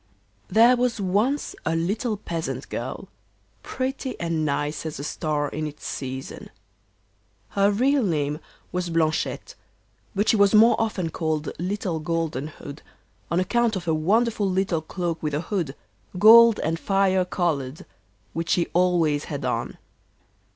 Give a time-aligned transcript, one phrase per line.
[0.47, 3.07] There was once a little peasant girl,
[3.61, 6.49] pretty and nice as a star in its season.
[7.49, 8.39] Her real name
[8.71, 9.53] was Blanchette,
[10.15, 12.81] but she was more often called Little Golden hood,
[13.29, 15.75] on account of a wonderful little cloak with a hood,
[16.17, 17.85] gold and fire coloured,
[18.33, 19.77] which she always had on.